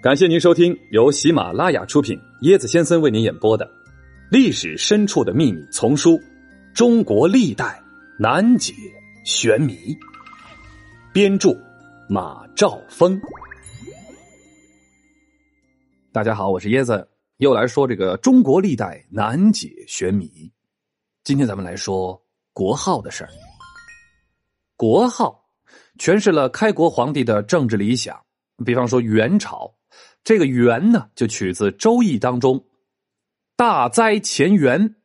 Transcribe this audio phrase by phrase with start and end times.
[0.00, 3.66] 感谢您收听由喜马拉雅出品、椰子先生为您演播的
[4.30, 6.12] 《历史深处的秘密》丛书
[6.72, 7.82] 《中国历代
[8.16, 8.72] 难解
[9.24, 9.74] 玄谜》，
[11.12, 11.50] 编著
[12.08, 13.20] 马兆峰。
[16.12, 17.08] 大家好，我是椰子，
[17.38, 20.30] 又来说这个中国历代难解玄谜。
[21.24, 23.30] 今天咱们来说国号的事儿。
[24.76, 25.44] 国号
[25.98, 28.16] 诠释了开国皇帝的政治理想，
[28.64, 29.74] 比方说元朝。
[30.24, 32.66] 这个“元”呢，就取自《周易》当中
[33.56, 34.96] “大灾前元”。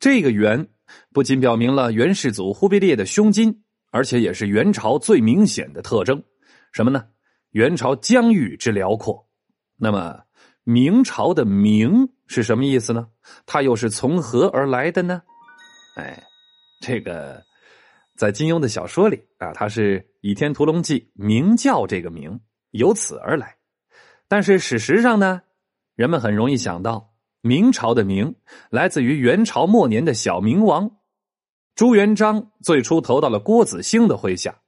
[0.00, 0.68] 这个“元”
[1.14, 6.22] 不仅表明了元世祖忽必烈的胸襟，而且也是元朝最明显的特征。
[6.72, 7.06] 什么呢？
[7.50, 9.28] 元朝疆域之辽阔。
[9.76, 10.22] 那么，
[10.64, 13.08] 明朝的“明”是什么意思呢？
[13.46, 15.22] 它又是从何而来的呢？
[15.96, 16.22] 哎，
[16.80, 17.42] 这个
[18.16, 22.40] 在金庸的小说里啊，它是《倚天屠龙记》明教这个“明”
[22.72, 23.54] 由此而来。
[24.32, 25.42] 但是事实上呢，
[25.94, 27.12] 人们很容易想到
[27.42, 28.34] 明朝的“明”
[28.72, 30.90] 来自于元朝末年的小明王
[31.74, 34.62] 朱元璋，最初投到了郭子兴的麾下。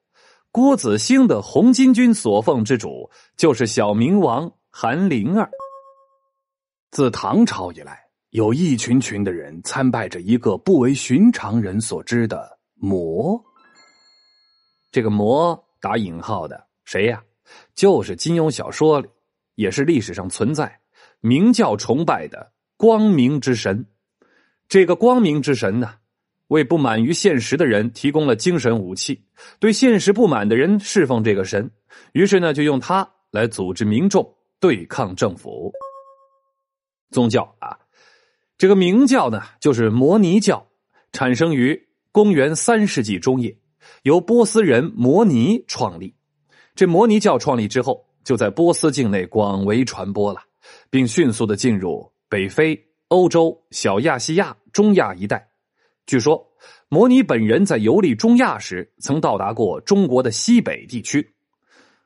[0.52, 5.50] 郭子兴的红巾军所奉之主就是小明王韩林儿。
[6.90, 7.98] 自唐朝以来，
[8.32, 13.42] 有一群群的人参拜着一个不为寻常人所知的魔。
[14.90, 17.24] 这个“魔”打引号的谁呀？
[17.74, 19.08] 就是金庸小说里。
[19.54, 20.80] 也是历史上存在
[21.20, 23.86] 明教崇拜的光明之神。
[24.68, 25.94] 这个光明之神呢，
[26.48, 29.24] 为不满于现实的人提供了精神武器，
[29.58, 31.70] 对现实不满的人侍奉这个神，
[32.12, 35.72] 于是呢，就用它来组织民众对抗政府。
[37.10, 37.78] 宗教啊，
[38.58, 40.66] 这个明教呢，就是摩尼教，
[41.12, 43.56] 产生于公元三世纪中叶，
[44.02, 46.14] 由波斯人摩尼创立。
[46.74, 48.06] 这摩尼教创立之后。
[48.24, 50.40] 就在波斯境内广为传播了，
[50.90, 55.46] 并迅速的进入北非、欧洲、小亚细亚、中亚一带。
[56.06, 56.46] 据说，
[56.88, 61.34] 摩尼本人在游历中亚时，曾到达过中国的西北地区。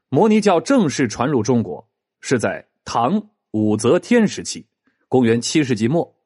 [0.09, 1.87] 摩尼教正式传入中国
[2.21, 4.67] 是在唐武则天时期，
[5.09, 6.17] 公元七世纪末。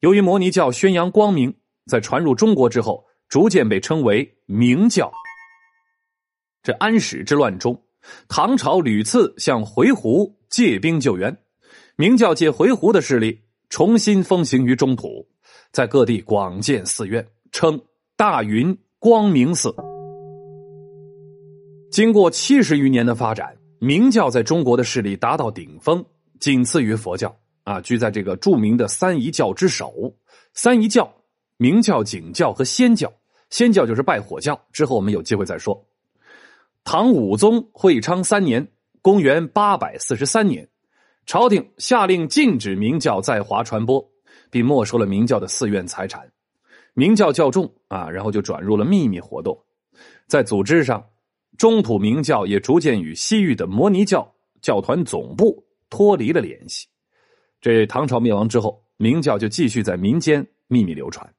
[0.00, 1.54] 由于摩尼教宣扬光明，
[1.86, 5.12] 在传入中国之后，逐渐被称为明教。
[6.62, 7.83] 这安史之乱中。
[8.28, 11.36] 唐朝屡次向回鹘借兵救援，
[11.96, 15.26] 明教借回鹘的势力重新风行于中土，
[15.72, 17.80] 在各地广建寺院，称
[18.16, 19.74] 大云光明寺。
[21.90, 26.04] 经过七十余年的发展，明教在中国的势力达到顶峰，
[26.40, 30.12] 仅次于佛教啊，居在这个著名的三仪教之首。
[30.54, 31.12] 三仪教：
[31.56, 33.12] 明教、景教和仙教。
[33.50, 34.60] 仙教就是拜火教。
[34.72, 35.80] 之后我们有机会再说。
[36.84, 38.68] 唐武宗会昌三年
[39.00, 40.68] （公元八百四十三年），
[41.24, 44.06] 朝廷下令禁止明教在华传播，
[44.50, 46.30] 并没收了明教的寺院财产。
[46.92, 49.58] 明教较重啊，然后就转入了秘密活动。
[50.26, 51.02] 在组织上，
[51.56, 54.30] 中土明教也逐渐与西域的摩尼教
[54.60, 56.86] 教团总部脱离了联系。
[57.62, 61.34] 这唐朝灭亡之后，明教就继续在民间秘密流传。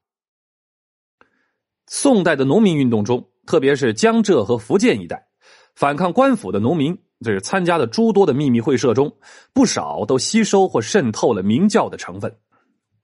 [1.85, 5.27] 宋代的农民运动中，特别是江浙和福建一带。
[5.75, 9.13] 反抗官府的农民，这是参加的诸多的秘密会社中，
[9.53, 12.33] 不少都吸收或渗透了明教的成分。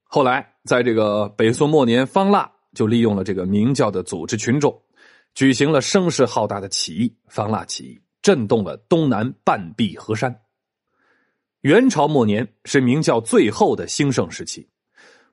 [0.03, 4.81] 后来，在这个北宋末年，方腊就利用了这个明教的组织群众，
[5.33, 10.33] 举行了声势浩大的起义——方腊起义，震动了东南半壁河山。
[11.61, 14.67] 元朝末年是明教最后的兴盛时期，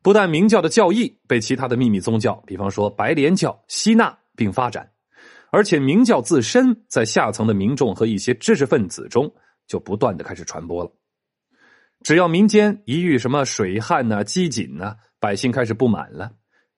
[0.03, 4.91] 不但明教的教义被其他的秘密宗教，比方说白莲教吸纳并发展。
[5.51, 9.33] 而且明教自身在下层的民众和一些知识分子中
[9.67, 10.93] 就不断的开始传播了。
[12.03, 16.31] 只要民间一遇什么水旱呐、饥馑呐，百姓开始不满了，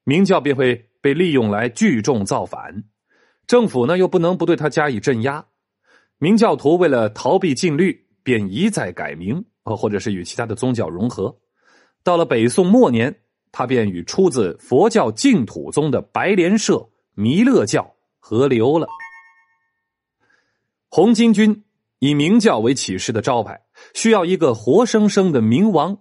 [0.05, 2.85] 明教便会被利用来聚众造反。
[3.47, 5.45] 政府呢又不能不对他加以镇压。
[6.19, 11.37] 明教徒为了逃避禁律，便一再改名，或者是与其他的宗教融合。
[12.03, 13.15] 到了北宋末年，
[13.53, 17.95] 他便与出自佛教净土宗的白莲社弥勒教。
[18.21, 18.87] 河流了。
[20.89, 21.65] 红巾军
[21.99, 23.61] 以明教为起势的招牌，
[23.95, 25.99] 需要一个活生生的明王。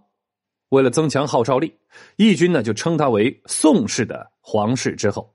[0.69, 1.79] 为了增强号召力，
[2.15, 5.33] 义军呢就称他为宋氏的皇室之后。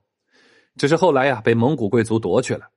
[0.77, 2.69] 只是后来呀，被蒙古贵族夺去了。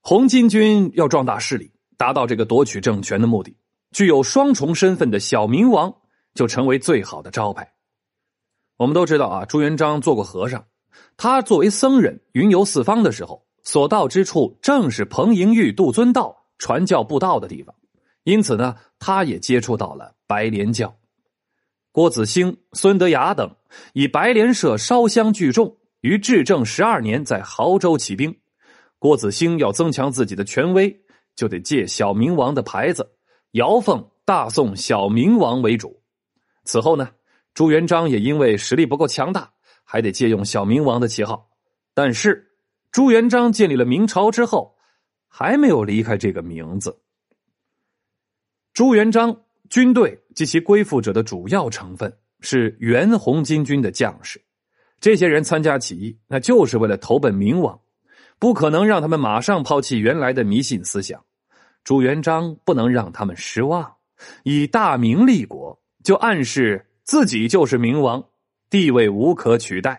[0.00, 3.56] 红巾军要壮大势力，达到这个夺取政权的目的，
[3.90, 5.92] 具有双重身份的小明王
[6.34, 7.74] 就成为最好的招牌。
[8.76, 10.64] 我们都知道啊，朱元璋做过和尚。
[11.16, 17.74] 他作为僧人云游四方的时候，所到之处正是彭莹玉、杜尊道传教布道的地方，
[18.24, 20.96] 因此呢，他也接触到了白莲教。
[21.92, 23.54] 郭子兴、孙德雅等
[23.92, 28.34] 以白莲社烧香聚众，于至正十二年在亳州起兵。
[28.98, 31.02] 郭子兴要增强自己的权威，
[31.34, 33.10] 就得借小明王的牌子，
[33.52, 36.00] 遥奉大宋小明王为主。
[36.64, 37.08] 此后呢，
[37.54, 39.50] 朱元璋也因为实力不够强大，
[39.90, 41.50] 还得借用小明王的旗号。
[41.94, 42.52] 但是，
[42.92, 44.76] 朱元璋建立了明朝之后，
[45.26, 46.96] 还没有离开这个名字。
[48.72, 49.36] 朱元璋。
[49.68, 54.42] 军队及其归附者的主要成分是原红巾军的将士，
[55.00, 57.80] 这些人参加起义，那就是为了投奔明王，
[58.40, 61.24] 不可能让他们马上抛弃原来的迷信思想。
[61.84, 63.94] 朱元璋不能让他们失望，
[64.42, 68.24] 以大明立国，就暗示自己就是明王，
[68.70, 69.98] 地位无可取代。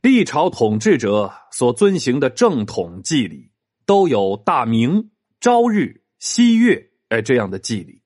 [0.00, 3.50] 历朝统治者所遵行的正统祭礼，
[3.84, 5.10] 都有大明、
[5.40, 8.02] 朝日、夕月哎这样的祭礼。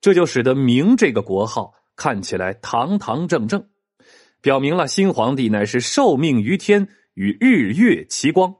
[0.00, 3.68] 这就使得“明”这个国号看起来堂堂正正，
[4.40, 8.54] 表明了新皇帝乃是受命于天，与日月齐光。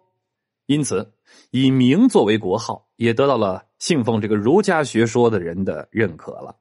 [0.67, 1.15] 因此，
[1.53, 6.55] 以“明”作为国号，也得到了信奉这个儒家学说的人的认可了。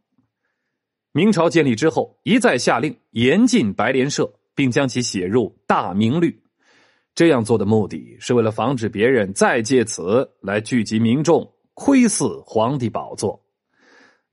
[1.18, 6.30] 明朝建立之后，一再下令严禁白莲社，并将其写入《大明律》。
[7.16, 13.42] 这样做的目的是为了防止别人再借此来聚集民众，窥伺皇帝宝座。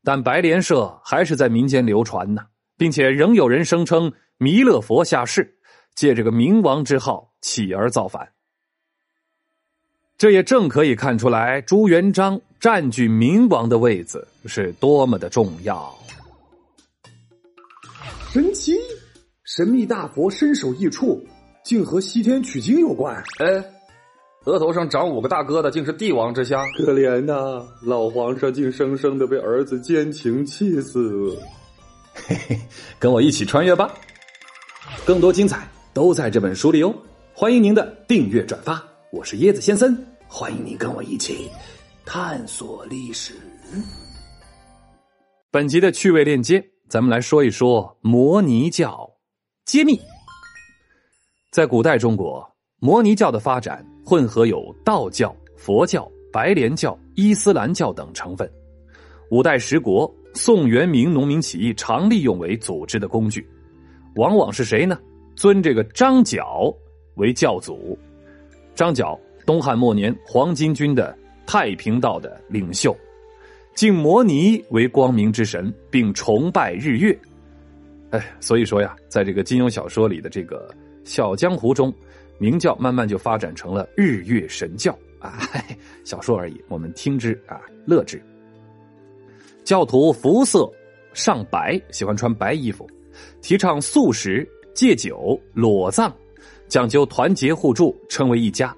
[0.03, 2.43] 但白莲社还是在民间流传呢，
[2.77, 5.57] 并且仍有人声称弥勒佛下世，
[5.95, 8.29] 借这个明王之号起而造反。
[10.19, 15.97] 这也正可以看出来，朱元璋占据明王的位子是多么的重要。
[18.33, 18.73] 神奇，
[19.45, 21.23] 神秘大佛身首异处，
[21.63, 23.15] 竟和西天取经有关。
[23.41, 23.63] 哎。
[24.47, 26.65] 额头上长五个大疙瘩，竟是帝王之相。
[26.73, 31.39] 可怜呐，老皇上竟生生的被儿子奸情气死。
[32.15, 32.59] 嘿嘿，
[32.99, 33.95] 跟我一起穿越吧，
[35.05, 36.95] 更多精彩都在这本书里哦！
[37.35, 38.83] 欢迎您的订阅转发，
[39.13, 39.95] 我是椰子先生，
[40.27, 41.51] 欢迎您跟我一起
[42.07, 43.35] 探索历史。
[45.51, 49.11] 本集的趣味链接，咱们来说一说摩尼教
[49.65, 49.99] 揭秘。
[51.51, 52.47] 在古代中国。
[52.81, 58.47] 摩尼教的发展混合有道教、佛教、白莲教、伊斯兰教等成分。
[59.31, 63.49] 五代十国、宋元明农民起义常利用为组织的工具，
[64.17, 64.99] 往往是谁呢？
[65.35, 66.71] 尊这个张角
[67.15, 67.99] 为教祖。
[68.75, 71.17] 张角，东汉末年黄巾军的
[71.47, 72.95] 太平道的领袖，
[73.75, 77.19] 敬摩尼为光明之神，并崇拜日月。
[78.11, 80.75] 哎，所以说呀，在这个金庸小说里的这个
[81.05, 81.93] 小江湖中。
[82.39, 85.39] 明教慢慢就发展成了日月神教啊，
[86.03, 88.21] 小说而已，我们听之啊乐之。
[89.63, 90.69] 教徒服色
[91.13, 92.85] 尚白，喜欢穿白衣服，
[93.43, 96.13] 提倡素食、戒酒、裸葬，
[96.67, 98.75] 讲究团结互助，称为一家，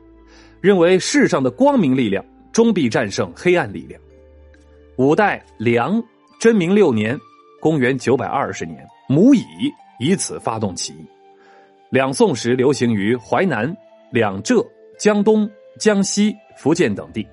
[0.60, 3.98] 认为世上的光明力量终必战胜黑暗力量。
[4.96, 6.00] 五代梁
[6.38, 7.18] 真明六年
[7.60, 9.42] （公元九百二十年），母乙
[9.98, 11.04] 以此发动起义。
[11.90, 13.76] 两宋时流行于淮南、
[14.12, 14.64] 两浙、
[14.96, 15.50] 江东、
[15.80, 17.26] 江西、福建等地，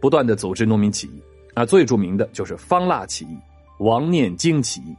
[0.00, 1.22] 不断的组织农民起义。
[1.52, 3.36] 啊，最著名的就是方腊起义、
[3.80, 4.96] 王念经起义。